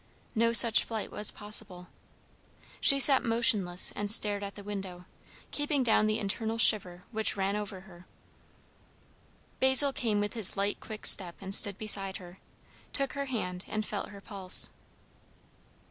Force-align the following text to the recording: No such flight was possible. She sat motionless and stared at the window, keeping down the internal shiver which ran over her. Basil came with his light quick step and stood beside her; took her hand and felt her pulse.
No 0.33 0.51
such 0.51 0.83
flight 0.83 1.11
was 1.11 1.29
possible. 1.29 1.87
She 2.79 2.99
sat 2.99 3.23
motionless 3.23 3.93
and 3.95 4.11
stared 4.11 4.43
at 4.43 4.55
the 4.55 4.63
window, 4.63 5.05
keeping 5.51 5.83
down 5.83 6.07
the 6.07 6.17
internal 6.17 6.57
shiver 6.57 7.03
which 7.11 7.37
ran 7.37 7.55
over 7.55 7.81
her. 7.81 8.07
Basil 9.59 9.93
came 9.93 10.19
with 10.19 10.33
his 10.33 10.57
light 10.57 10.79
quick 10.79 11.05
step 11.05 11.35
and 11.39 11.53
stood 11.53 11.77
beside 11.77 12.17
her; 12.17 12.39
took 12.93 13.13
her 13.13 13.25
hand 13.25 13.63
and 13.67 13.85
felt 13.85 14.09
her 14.09 14.21
pulse. 14.21 14.71